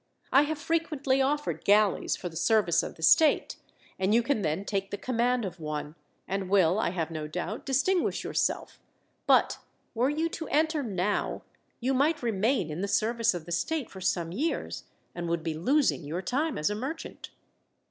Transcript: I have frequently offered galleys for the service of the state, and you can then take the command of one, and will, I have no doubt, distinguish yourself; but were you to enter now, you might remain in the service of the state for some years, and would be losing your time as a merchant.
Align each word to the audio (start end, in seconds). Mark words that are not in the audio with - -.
I 0.31 0.41
have 0.45 0.57
frequently 0.57 1.21
offered 1.21 1.63
galleys 1.63 2.15
for 2.15 2.27
the 2.27 2.35
service 2.35 2.81
of 2.81 2.95
the 2.95 3.03
state, 3.03 3.57
and 3.99 4.15
you 4.15 4.23
can 4.23 4.41
then 4.41 4.65
take 4.65 4.89
the 4.89 4.97
command 4.97 5.45
of 5.45 5.59
one, 5.59 5.93
and 6.27 6.49
will, 6.49 6.79
I 6.79 6.89
have 6.89 7.11
no 7.11 7.27
doubt, 7.27 7.67
distinguish 7.67 8.23
yourself; 8.23 8.79
but 9.27 9.59
were 9.93 10.09
you 10.09 10.27
to 10.29 10.47
enter 10.47 10.81
now, 10.81 11.43
you 11.79 11.93
might 11.93 12.23
remain 12.23 12.71
in 12.71 12.81
the 12.81 12.87
service 12.87 13.35
of 13.35 13.45
the 13.45 13.51
state 13.51 13.91
for 13.91 14.01
some 14.01 14.31
years, 14.31 14.85
and 15.13 15.29
would 15.29 15.43
be 15.43 15.53
losing 15.53 16.03
your 16.03 16.23
time 16.23 16.57
as 16.57 16.71
a 16.71 16.75
merchant. 16.75 17.29